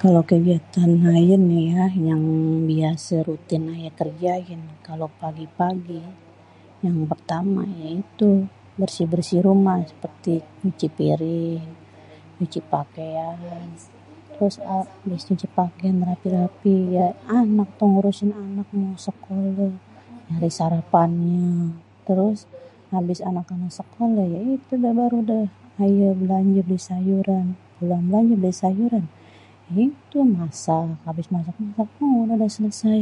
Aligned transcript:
Kalo 0.00 0.20
kegiatan 0.30 0.90
aye 1.16 1.36
nih 1.48 1.64
yah, 1.76 1.92
yang 2.10 2.22
biase 2.68 3.16
rutin 3.28 3.62
aye 3.74 3.90
kerjain 4.00 4.62
kalo 4.86 5.04
pagi-pagi. 5.20 6.02
Yang 6.84 6.96
pertama, 7.10 7.60
ya 7.80 7.86
itu 8.02 8.28
bersih-bersih 8.80 9.40
rumah, 9.48 9.78
seperti 9.90 10.32
nyuci 10.62 10.86
piring, 10.98 11.66
nyuci 12.36 12.60
pakean, 12.72 13.36
terus 14.32 14.54
abis 14.80 15.22
nyuci 15.28 15.48
pakean, 15.58 15.96
rapi-rapi 16.08 16.74
ya 16.96 17.06
ngurusin 17.90 18.30
anak 18.44 18.68
sekoleh, 19.06 19.72
nyari 20.28 20.50
sarapannye. 20.58 21.50
Terus 22.06 22.38
abis 22.98 23.18
anak-anak 23.28 23.72
sekolah 23.80 24.24
ya 24.34 24.40
itu 24.56 24.72
baru 24.86 25.18
deh 25.30 25.46
aye 25.82 26.06
beli 26.20 26.78
sayuran, 26.88 27.46
ya 29.70 29.82
itu 29.88 30.18
masak, 30.36 30.86
abis 31.10 31.26
masak-masak 31.34 31.88
udeh 32.16 32.36
deh, 32.40 32.50
selesai. 32.56 33.00